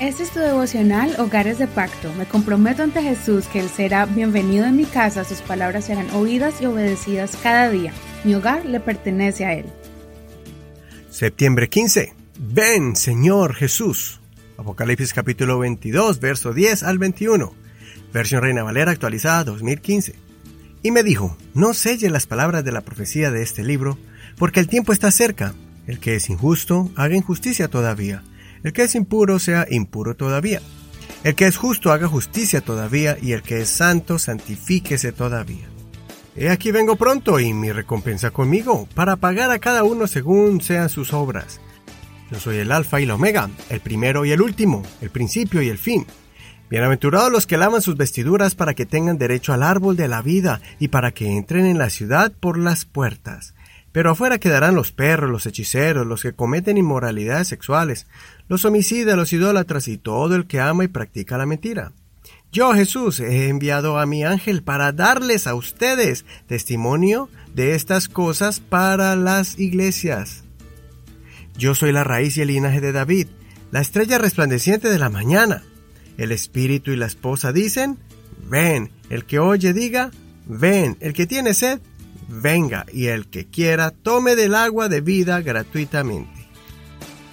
Este 0.00 0.22
es 0.22 0.30
tu 0.30 0.38
devocional 0.38 1.14
Hogares 1.18 1.58
de 1.58 1.66
Pacto. 1.66 2.10
Me 2.14 2.24
comprometo 2.24 2.82
ante 2.82 3.02
Jesús 3.02 3.46
que 3.48 3.60
Él 3.60 3.68
será 3.68 4.06
bienvenido 4.06 4.64
en 4.64 4.74
mi 4.74 4.86
casa, 4.86 5.24
sus 5.24 5.42
palabras 5.42 5.84
serán 5.84 6.08
oídas 6.12 6.62
y 6.62 6.64
obedecidas 6.64 7.36
cada 7.42 7.68
día. 7.68 7.92
Mi 8.24 8.34
hogar 8.34 8.64
le 8.64 8.80
pertenece 8.80 9.44
a 9.44 9.52
Él. 9.52 9.66
Septiembre 11.10 11.68
15. 11.68 12.14
Ven, 12.38 12.96
Señor 12.96 13.54
Jesús. 13.54 14.22
Apocalipsis 14.56 15.12
capítulo 15.12 15.58
22, 15.58 16.18
verso 16.18 16.54
10 16.54 16.82
al 16.82 16.96
21. 16.96 17.52
Versión 18.10 18.40
Reina 18.40 18.62
Valera 18.62 18.92
actualizada 18.92 19.44
2015. 19.44 20.14
Y 20.82 20.92
me 20.92 21.02
dijo, 21.02 21.36
no 21.52 21.74
selle 21.74 22.08
las 22.08 22.26
palabras 22.26 22.64
de 22.64 22.72
la 22.72 22.80
profecía 22.80 23.30
de 23.30 23.42
este 23.42 23.62
libro, 23.62 23.98
porque 24.38 24.60
el 24.60 24.68
tiempo 24.68 24.94
está 24.94 25.10
cerca. 25.10 25.52
El 25.86 26.00
que 26.00 26.16
es 26.16 26.30
injusto, 26.30 26.90
haga 26.96 27.16
injusticia 27.16 27.68
todavía 27.68 28.22
el 28.62 28.72
que 28.72 28.82
es 28.82 28.94
impuro 28.94 29.38
sea 29.38 29.66
impuro 29.70 30.14
todavía. 30.14 30.60
El 31.24 31.34
que 31.34 31.46
es 31.46 31.56
justo 31.56 31.92
haga 31.92 32.08
justicia 32.08 32.60
todavía, 32.60 33.16
y 33.20 33.32
el 33.32 33.42
que 33.42 33.60
es 33.60 33.68
santo 33.68 34.18
santifíquese 34.18 35.12
todavía. 35.12 35.68
He 36.36 36.48
aquí 36.48 36.70
vengo 36.70 36.96
pronto 36.96 37.40
y 37.40 37.52
mi 37.52 37.72
recompensa 37.72 38.30
conmigo, 38.30 38.88
para 38.94 39.16
pagar 39.16 39.50
a 39.50 39.58
cada 39.58 39.84
uno 39.84 40.06
según 40.06 40.60
sean 40.60 40.88
sus 40.88 41.12
obras. 41.12 41.60
Yo 42.30 42.38
soy 42.38 42.58
el 42.58 42.72
Alfa 42.72 43.00
y 43.00 43.06
la 43.06 43.16
Omega, 43.16 43.50
el 43.68 43.80
primero 43.80 44.24
y 44.24 44.30
el 44.30 44.40
último, 44.40 44.82
el 45.00 45.10
principio 45.10 45.60
y 45.60 45.68
el 45.68 45.78
fin. 45.78 46.06
Bienaventurados 46.70 47.32
los 47.32 47.48
que 47.48 47.56
lavan 47.56 47.82
sus 47.82 47.96
vestiduras 47.96 48.54
para 48.54 48.74
que 48.74 48.86
tengan 48.86 49.18
derecho 49.18 49.52
al 49.52 49.64
árbol 49.64 49.96
de 49.96 50.06
la 50.06 50.22
vida 50.22 50.60
y 50.78 50.88
para 50.88 51.10
que 51.10 51.36
entren 51.36 51.66
en 51.66 51.78
la 51.78 51.90
ciudad 51.90 52.32
por 52.38 52.56
las 52.56 52.84
puertas. 52.84 53.54
Pero 53.92 54.10
afuera 54.10 54.38
quedarán 54.38 54.74
los 54.74 54.92
perros, 54.92 55.30
los 55.30 55.46
hechiceros, 55.46 56.06
los 56.06 56.22
que 56.22 56.32
cometen 56.32 56.78
inmoralidades 56.78 57.48
sexuales, 57.48 58.06
los 58.48 58.64
homicidas, 58.64 59.16
los 59.16 59.32
idólatras 59.32 59.88
y 59.88 59.98
todo 59.98 60.36
el 60.36 60.46
que 60.46 60.60
ama 60.60 60.84
y 60.84 60.88
practica 60.88 61.38
la 61.38 61.46
mentira. 61.46 61.92
Yo, 62.52 62.72
Jesús, 62.74 63.20
he 63.20 63.48
enviado 63.48 63.98
a 63.98 64.06
mi 64.06 64.24
ángel 64.24 64.62
para 64.62 64.90
darles 64.90 65.46
a 65.46 65.54
ustedes 65.54 66.24
testimonio 66.48 67.28
de 67.54 67.74
estas 67.74 68.08
cosas 68.08 68.58
para 68.58 69.14
las 69.14 69.58
iglesias. 69.58 70.42
Yo 71.56 71.74
soy 71.74 71.92
la 71.92 72.02
raíz 72.04 72.36
y 72.36 72.40
el 72.40 72.48
linaje 72.48 72.80
de 72.80 72.92
David, 72.92 73.28
la 73.70 73.80
estrella 73.80 74.18
resplandeciente 74.18 74.88
de 74.88 74.98
la 74.98 75.10
mañana. 75.10 75.62
El 76.16 76.32
espíritu 76.32 76.90
y 76.90 76.96
la 76.96 77.06
esposa 77.06 77.52
dicen, 77.52 77.98
ven, 78.48 78.90
el 79.10 79.26
que 79.26 79.38
oye 79.38 79.72
diga, 79.72 80.10
ven, 80.46 80.96
el 81.00 81.12
que 81.12 81.26
tiene 81.26 81.54
sed, 81.54 81.80
venga, 82.30 82.86
y 82.92 83.06
el 83.06 83.28
que 83.28 83.46
quiera 83.46 83.90
tome 83.90 84.36
del 84.36 84.54
agua 84.54 84.88
de 84.88 85.00
vida 85.00 85.40
gratuitamente. 85.40 86.40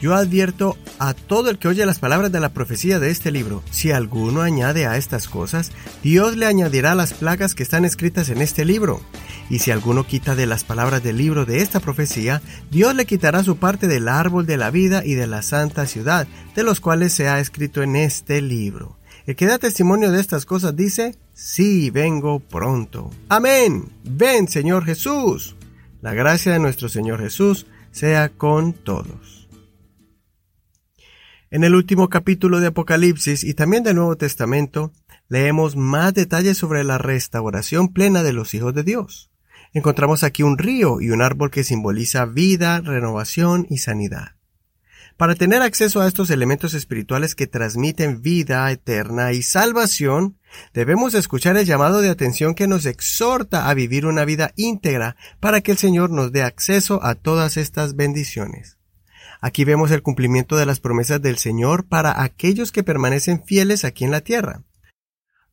Yo 0.00 0.14
advierto 0.14 0.78
a 0.98 1.12
todo 1.12 1.50
el 1.50 1.58
que 1.58 1.68
oye 1.68 1.84
las 1.84 1.98
palabras 1.98 2.32
de 2.32 2.40
la 2.40 2.54
profecía 2.54 2.98
de 2.98 3.10
este 3.10 3.30
libro, 3.30 3.62
si 3.70 3.90
alguno 3.92 4.40
añade 4.40 4.86
a 4.86 4.96
estas 4.96 5.28
cosas, 5.28 5.72
Dios 6.02 6.36
le 6.36 6.46
añadirá 6.46 6.94
las 6.94 7.12
plagas 7.12 7.54
que 7.54 7.62
están 7.62 7.84
escritas 7.84 8.30
en 8.30 8.40
este 8.40 8.64
libro. 8.64 9.02
Y 9.50 9.58
si 9.58 9.70
alguno 9.70 10.06
quita 10.06 10.34
de 10.34 10.46
las 10.46 10.64
palabras 10.64 11.02
del 11.02 11.18
libro 11.18 11.44
de 11.44 11.60
esta 11.60 11.80
profecía, 11.80 12.40
Dios 12.70 12.94
le 12.94 13.04
quitará 13.04 13.44
su 13.44 13.56
parte 13.56 13.88
del 13.88 14.08
árbol 14.08 14.46
de 14.46 14.56
la 14.56 14.70
vida 14.70 15.04
y 15.04 15.14
de 15.14 15.26
la 15.26 15.42
santa 15.42 15.86
ciudad, 15.86 16.26
de 16.54 16.62
los 16.62 16.80
cuales 16.80 17.12
se 17.12 17.28
ha 17.28 17.38
escrito 17.38 17.82
en 17.82 17.96
este 17.96 18.40
libro. 18.40 18.99
El 19.30 19.36
que 19.36 19.46
da 19.46 19.60
testimonio 19.60 20.10
de 20.10 20.20
estas 20.20 20.44
cosas 20.44 20.74
dice, 20.74 21.14
sí, 21.34 21.90
vengo 21.90 22.40
pronto. 22.40 23.12
Amén. 23.28 23.88
Ven, 24.02 24.48
Señor 24.48 24.84
Jesús. 24.84 25.54
La 26.02 26.12
gracia 26.14 26.52
de 26.52 26.58
nuestro 26.58 26.88
Señor 26.88 27.20
Jesús 27.20 27.68
sea 27.92 28.30
con 28.30 28.72
todos. 28.72 29.48
En 31.48 31.62
el 31.62 31.76
último 31.76 32.08
capítulo 32.08 32.58
de 32.58 32.66
Apocalipsis 32.66 33.44
y 33.44 33.54
también 33.54 33.84
del 33.84 33.94
Nuevo 33.94 34.16
Testamento, 34.16 34.90
leemos 35.28 35.76
más 35.76 36.12
detalles 36.12 36.58
sobre 36.58 36.82
la 36.82 36.98
restauración 36.98 37.92
plena 37.92 38.24
de 38.24 38.32
los 38.32 38.52
hijos 38.54 38.74
de 38.74 38.82
Dios. 38.82 39.30
Encontramos 39.72 40.24
aquí 40.24 40.42
un 40.42 40.58
río 40.58 41.00
y 41.00 41.10
un 41.10 41.22
árbol 41.22 41.52
que 41.52 41.62
simboliza 41.62 42.24
vida, 42.24 42.80
renovación 42.80 43.64
y 43.70 43.78
sanidad. 43.78 44.39
Para 45.20 45.34
tener 45.34 45.60
acceso 45.60 46.00
a 46.00 46.08
estos 46.08 46.30
elementos 46.30 46.72
espirituales 46.72 47.34
que 47.34 47.46
transmiten 47.46 48.22
vida 48.22 48.72
eterna 48.72 49.32
y 49.32 49.42
salvación, 49.42 50.38
debemos 50.72 51.12
escuchar 51.12 51.58
el 51.58 51.66
llamado 51.66 52.00
de 52.00 52.08
atención 52.08 52.54
que 52.54 52.66
nos 52.66 52.86
exhorta 52.86 53.68
a 53.68 53.74
vivir 53.74 54.06
una 54.06 54.24
vida 54.24 54.54
íntegra 54.56 55.16
para 55.38 55.60
que 55.60 55.72
el 55.72 55.76
Señor 55.76 56.08
nos 56.08 56.32
dé 56.32 56.42
acceso 56.42 57.04
a 57.04 57.16
todas 57.16 57.58
estas 57.58 57.96
bendiciones. 57.96 58.78
Aquí 59.42 59.64
vemos 59.64 59.90
el 59.90 60.00
cumplimiento 60.00 60.56
de 60.56 60.64
las 60.64 60.80
promesas 60.80 61.20
del 61.20 61.36
Señor 61.36 61.84
para 61.86 62.22
aquellos 62.22 62.72
que 62.72 62.82
permanecen 62.82 63.44
fieles 63.44 63.84
aquí 63.84 64.06
en 64.06 64.12
la 64.12 64.22
tierra. 64.22 64.62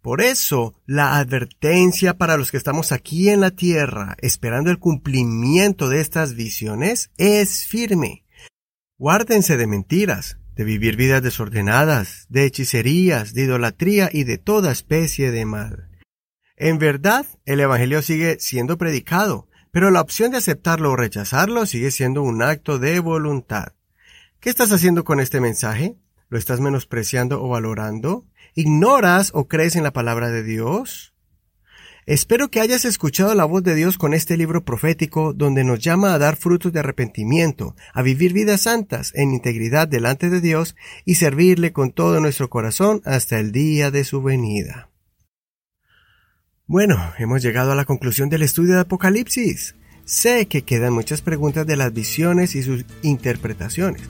Por 0.00 0.22
eso, 0.22 0.74
la 0.86 1.18
advertencia 1.18 2.18
para 2.18 2.36
los 2.36 2.50
que 2.50 2.56
estamos 2.56 2.90
aquí 2.90 3.28
en 3.28 3.40
la 3.40 3.52
tierra, 3.52 4.16
esperando 4.18 4.72
el 4.72 4.80
cumplimiento 4.80 5.88
de 5.88 6.00
estas 6.00 6.34
visiones, 6.34 7.12
es 7.16 7.64
firme. 7.64 8.24
Guárdense 9.02 9.56
de 9.56 9.66
mentiras, 9.66 10.38
de 10.54 10.62
vivir 10.62 10.94
vidas 10.94 11.24
desordenadas, 11.24 12.26
de 12.28 12.44
hechicerías, 12.44 13.34
de 13.34 13.42
idolatría 13.42 14.08
y 14.12 14.22
de 14.22 14.38
toda 14.38 14.70
especie 14.70 15.32
de 15.32 15.44
mal. 15.44 15.88
En 16.54 16.78
verdad, 16.78 17.26
el 17.44 17.58
Evangelio 17.58 18.00
sigue 18.00 18.38
siendo 18.38 18.78
predicado, 18.78 19.48
pero 19.72 19.90
la 19.90 20.00
opción 20.00 20.30
de 20.30 20.36
aceptarlo 20.36 20.92
o 20.92 20.96
rechazarlo 20.96 21.66
sigue 21.66 21.90
siendo 21.90 22.22
un 22.22 22.42
acto 22.42 22.78
de 22.78 23.00
voluntad. 23.00 23.72
¿Qué 24.38 24.50
estás 24.50 24.70
haciendo 24.70 25.02
con 25.02 25.18
este 25.18 25.40
mensaje? 25.40 25.96
¿Lo 26.28 26.38
estás 26.38 26.60
menospreciando 26.60 27.42
o 27.42 27.48
valorando? 27.48 28.24
¿Ignoras 28.54 29.32
o 29.34 29.48
crees 29.48 29.74
en 29.74 29.82
la 29.82 29.92
palabra 29.92 30.30
de 30.30 30.44
Dios? 30.44 31.11
Espero 32.04 32.50
que 32.50 32.60
hayas 32.60 32.84
escuchado 32.84 33.32
la 33.34 33.44
voz 33.44 33.62
de 33.62 33.76
Dios 33.76 33.96
con 33.96 34.12
este 34.12 34.36
libro 34.36 34.64
profético 34.64 35.32
donde 35.32 35.62
nos 35.62 35.78
llama 35.78 36.12
a 36.12 36.18
dar 36.18 36.36
frutos 36.36 36.72
de 36.72 36.80
arrepentimiento, 36.80 37.76
a 37.94 38.02
vivir 38.02 38.32
vidas 38.32 38.62
santas 38.62 39.12
en 39.14 39.32
integridad 39.32 39.86
delante 39.86 40.28
de 40.28 40.40
Dios 40.40 40.74
y 41.04 41.14
servirle 41.14 41.72
con 41.72 41.92
todo 41.92 42.18
nuestro 42.20 42.50
corazón 42.50 43.02
hasta 43.04 43.38
el 43.38 43.52
día 43.52 43.92
de 43.92 44.02
su 44.02 44.20
venida. 44.20 44.90
Bueno, 46.66 46.96
hemos 47.18 47.40
llegado 47.40 47.70
a 47.70 47.76
la 47.76 47.84
conclusión 47.84 48.28
del 48.30 48.42
estudio 48.42 48.74
de 48.74 48.80
Apocalipsis. 48.80 49.76
Sé 50.04 50.46
que 50.46 50.62
quedan 50.62 50.94
muchas 50.94 51.22
preguntas 51.22 51.66
de 51.68 51.76
las 51.76 51.92
visiones 51.92 52.56
y 52.56 52.64
sus 52.64 52.84
interpretaciones. 53.02 54.02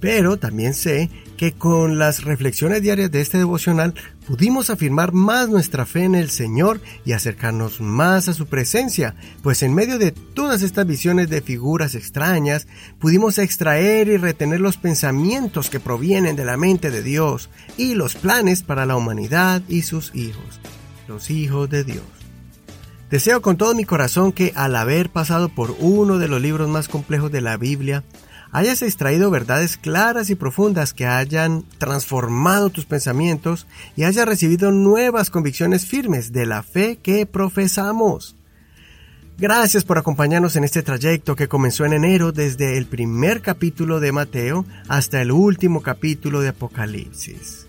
Pero 0.00 0.38
también 0.38 0.72
sé 0.72 1.10
que 1.36 1.52
con 1.52 1.98
las 1.98 2.24
reflexiones 2.24 2.82
diarias 2.82 3.10
de 3.10 3.20
este 3.20 3.38
devocional 3.38 3.94
pudimos 4.26 4.70
afirmar 4.70 5.12
más 5.12 5.48
nuestra 5.48 5.86
fe 5.86 6.04
en 6.04 6.14
el 6.14 6.30
Señor 6.30 6.80
y 7.04 7.12
acercarnos 7.12 7.80
más 7.80 8.28
a 8.28 8.34
su 8.34 8.46
presencia, 8.46 9.14
pues 9.42 9.62
en 9.62 9.74
medio 9.74 9.98
de 9.98 10.12
todas 10.12 10.62
estas 10.62 10.86
visiones 10.86 11.28
de 11.28 11.42
figuras 11.42 11.94
extrañas, 11.94 12.66
pudimos 12.98 13.38
extraer 13.38 14.08
y 14.08 14.16
retener 14.16 14.60
los 14.60 14.78
pensamientos 14.78 15.68
que 15.70 15.80
provienen 15.80 16.36
de 16.36 16.44
la 16.44 16.56
mente 16.56 16.90
de 16.90 17.02
Dios 17.02 17.50
y 17.76 17.94
los 17.94 18.14
planes 18.14 18.62
para 18.62 18.86
la 18.86 18.96
humanidad 18.96 19.62
y 19.68 19.82
sus 19.82 20.14
hijos, 20.14 20.60
los 21.08 21.30
hijos 21.30 21.68
de 21.68 21.84
Dios. 21.84 22.04
Deseo 23.10 23.42
con 23.42 23.56
todo 23.56 23.74
mi 23.74 23.84
corazón 23.84 24.30
que 24.30 24.52
al 24.54 24.76
haber 24.76 25.10
pasado 25.10 25.48
por 25.48 25.74
uno 25.80 26.18
de 26.18 26.28
los 26.28 26.40
libros 26.40 26.68
más 26.68 26.88
complejos 26.88 27.32
de 27.32 27.40
la 27.40 27.56
Biblia, 27.56 28.04
hayas 28.52 28.82
extraído 28.82 29.30
verdades 29.30 29.76
claras 29.76 30.30
y 30.30 30.34
profundas 30.34 30.92
que 30.92 31.06
hayan 31.06 31.64
transformado 31.78 32.70
tus 32.70 32.84
pensamientos 32.84 33.66
y 33.96 34.04
hayas 34.04 34.26
recibido 34.26 34.72
nuevas 34.72 35.30
convicciones 35.30 35.86
firmes 35.86 36.32
de 36.32 36.46
la 36.46 36.62
fe 36.62 36.98
que 37.02 37.26
profesamos. 37.26 38.36
Gracias 39.38 39.84
por 39.84 39.96
acompañarnos 39.96 40.56
en 40.56 40.64
este 40.64 40.82
trayecto 40.82 41.34
que 41.34 41.48
comenzó 41.48 41.86
en 41.86 41.94
enero 41.94 42.30
desde 42.30 42.76
el 42.76 42.84
primer 42.84 43.40
capítulo 43.40 43.98
de 43.98 44.12
Mateo 44.12 44.66
hasta 44.86 45.22
el 45.22 45.32
último 45.32 45.80
capítulo 45.80 46.42
de 46.42 46.48
Apocalipsis. 46.48 47.66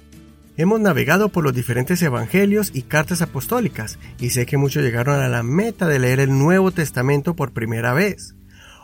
Hemos 0.58 0.82
navegado 0.82 1.30
por 1.30 1.46
los 1.46 1.54
diferentes 1.54 2.02
evangelios 2.02 2.72
y 2.74 2.82
cartas 2.82 3.22
apostólicas 3.22 4.00
y 4.20 4.32
sé 4.32 4.46
que 4.46 4.58
muchos 4.58 4.84
llegaron 4.84 5.22
a 5.22 5.30
la 5.30 5.44
meta 5.44 5.88
de 5.88 6.00
leer 6.00 6.20
el 6.20 6.38
Nuevo 6.38 6.72
Testamento 6.72 7.38
por 7.38 7.54
primera 7.54 7.94
vez. 7.94 8.36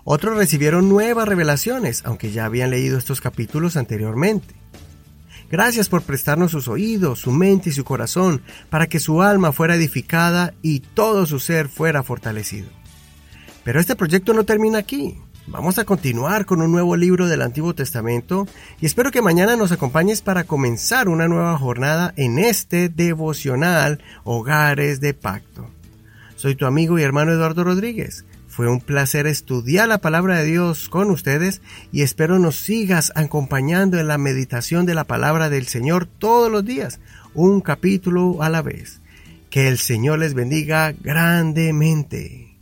Otros 0.09 0.38
recibieron 0.38 0.88
nuevas 0.88 1.27
revelaciones, 1.27 2.01
aunque 2.06 2.31
ya 2.31 2.45
habían 2.45 2.69
leído 2.69 2.98
estos 2.98 3.19
capítulos 3.19 3.75
anteriormente. 3.75 4.56
Gracias 5.51 5.89
por 5.89 6.01
prestarnos 6.01 6.51
sus 6.51 6.69
oídos, 6.69 7.19
su 7.19 7.31
mente 7.33 7.71
y 7.71 7.74
su 7.74 7.83
corazón 7.83 8.42
para 8.69 8.88
que 8.88 9.01
su 9.01 9.21
alma 9.21 9.51
fuera 9.51 9.75
edificada 9.75 10.54
y 10.62 10.80
todo 10.80 11.25
su 11.25 11.42
ser 11.42 11.68
fuera 11.68 12.04
fortalecido. 12.04 12.69
Pero 13.65 13.81
este 13.81 13.98
proyecto 13.98 14.33
no 14.33 14.45
termina 14.45 14.77
aquí. 14.77 15.18
Vamos 15.45 15.77
a 15.77 15.83
continuar 15.83 16.45
con 16.45 16.62
un 16.62 16.71
nuevo 16.71 16.95
libro 16.95 17.27
del 17.27 17.42
Antiguo 17.42 17.75
Testamento 17.75 18.48
y 18.80 18.86
espero 18.86 19.12
que 19.12 19.21
mañana 19.21 19.57
nos 19.57 19.74
acompañes 19.74 20.21
para 20.21 20.45
comenzar 20.45 21.10
una 21.10 21.27
nueva 21.27 21.57
jornada 21.57 22.13
en 22.15 22.39
este 22.39 22.88
devocional 22.88 24.01
Hogares 24.24 25.01
de 25.01 25.13
Pacto. 25.13 25.69
Soy 26.38 26.56
tu 26.56 26.65
amigo 26.65 26.98
y 26.98 27.03
hermano 27.03 27.33
Eduardo 27.33 27.65
Rodríguez 27.65 28.24
Fue 28.57 28.68
un 28.68 28.81
placer 28.81 29.27
estudiar 29.27 29.88
la 29.88 30.00
palabra 30.00 30.39
de 30.39 30.45
Dios 30.45 30.89
con 30.89 31.12
ustedes 31.12 31.62
y 31.92 32.01
espero 32.01 32.39
nos 32.39 32.56
sigas 32.56 33.12
acompañando 33.13 34.00
en 34.00 34.07
la 34.07 34.18
meditación 34.18 34.88
de 34.88 34.95
la 34.95 35.04
palabra 35.04 35.51
del 35.51 35.68
Señor 35.68 36.07
todos 36.07 36.51
los 36.51 36.65
días, 36.65 37.00
un 37.36 37.62
capítulo 37.62 38.42
a 38.42 38.50
la 38.50 38.63
vez. 38.63 39.00
Que 39.51 39.68
el 39.68 39.77
Señor 39.77 40.18
les 40.18 40.33
bendiga 40.33 40.92
grandemente. 40.92 42.57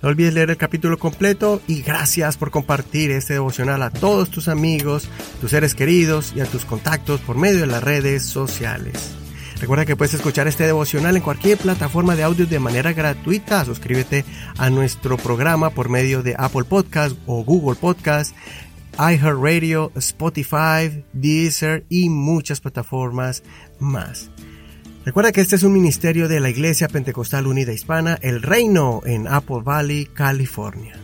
No 0.00 0.08
olvides 0.08 0.32
leer 0.32 0.48
el 0.48 0.56
capítulo 0.56 0.98
completo 0.98 1.60
y 1.66 1.82
gracias 1.82 2.38
por 2.38 2.50
compartir 2.50 3.10
este 3.10 3.34
devocional 3.34 3.82
a 3.82 3.90
todos 3.90 4.30
tus 4.30 4.48
amigos, 4.48 5.10
tus 5.42 5.50
seres 5.50 5.74
queridos 5.74 6.32
y 6.34 6.40
a 6.40 6.46
tus 6.46 6.64
contactos 6.64 7.20
por 7.20 7.36
medio 7.36 7.60
de 7.60 7.66
las 7.66 7.84
redes 7.84 8.22
sociales. 8.22 9.19
Recuerda 9.60 9.84
que 9.84 9.94
puedes 9.94 10.14
escuchar 10.14 10.48
este 10.48 10.64
devocional 10.64 11.16
en 11.16 11.22
cualquier 11.22 11.58
plataforma 11.58 12.16
de 12.16 12.22
audio 12.22 12.46
de 12.46 12.58
manera 12.58 12.94
gratuita. 12.94 13.64
Suscríbete 13.66 14.24
a 14.56 14.70
nuestro 14.70 15.18
programa 15.18 15.68
por 15.70 15.90
medio 15.90 16.22
de 16.22 16.34
Apple 16.38 16.64
Podcast 16.64 17.14
o 17.26 17.44
Google 17.44 17.78
Podcast, 17.78 18.34
iHeartRadio, 18.98 19.92
Spotify, 19.96 21.04
Deezer 21.12 21.84
y 21.90 22.08
muchas 22.08 22.60
plataformas 22.60 23.42
más. 23.78 24.30
Recuerda 25.04 25.32
que 25.32 25.42
este 25.42 25.56
es 25.56 25.62
un 25.62 25.74
ministerio 25.74 26.26
de 26.26 26.40
la 26.40 26.50
Iglesia 26.50 26.88
Pentecostal 26.88 27.46
Unida 27.46 27.72
Hispana, 27.72 28.18
El 28.22 28.42
Reino, 28.42 29.02
en 29.04 29.28
Apple 29.28 29.60
Valley, 29.62 30.06
California. 30.06 30.99